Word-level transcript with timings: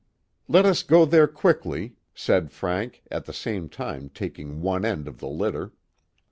"Let 0.47 0.65
us 0.65 0.81
go 0.81 1.05
there 1.05 1.27
quickly," 1.27 1.95
said 2.15 2.51
Frank, 2.51 3.03
at 3.11 3.25
the 3.25 3.33
same 3.33 3.69
time 3.69 4.09
taking 4.09 4.59
one 4.59 4.83
end 4.83 5.07
of 5.07 5.19
the 5.19 5.29
litter. 5.29 5.73